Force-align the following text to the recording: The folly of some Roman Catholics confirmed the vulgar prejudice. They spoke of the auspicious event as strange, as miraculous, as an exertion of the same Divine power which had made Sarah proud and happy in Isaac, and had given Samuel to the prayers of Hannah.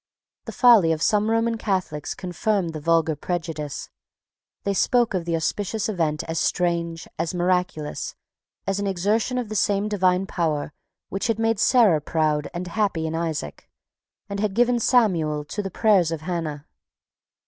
The 0.45 0.51
folly 0.51 0.91
of 0.93 1.01
some 1.03 1.29
Roman 1.29 1.59
Catholics 1.59 2.15
confirmed 2.15 2.73
the 2.73 2.79
vulgar 2.81 3.15
prejudice. 3.15 3.91
They 4.63 4.73
spoke 4.73 5.13
of 5.13 5.25
the 5.25 5.35
auspicious 5.35 5.87
event 5.87 6.23
as 6.23 6.39
strange, 6.39 7.07
as 7.19 7.35
miraculous, 7.35 8.15
as 8.65 8.79
an 8.79 8.87
exertion 8.87 9.37
of 9.37 9.47
the 9.47 9.55
same 9.55 9.87
Divine 9.87 10.25
power 10.25 10.73
which 11.09 11.27
had 11.27 11.37
made 11.37 11.59
Sarah 11.59 12.01
proud 12.01 12.49
and 12.51 12.65
happy 12.65 13.05
in 13.05 13.13
Isaac, 13.13 13.69
and 14.27 14.39
had 14.39 14.55
given 14.55 14.79
Samuel 14.79 15.45
to 15.45 15.61
the 15.61 15.69
prayers 15.69 16.11
of 16.11 16.21
Hannah. 16.21 16.65